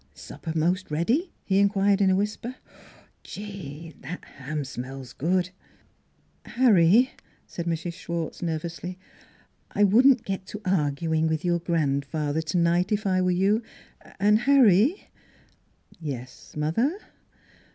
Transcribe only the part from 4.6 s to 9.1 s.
smells good!"" Harry," said Mrs. Schwartz nervously,"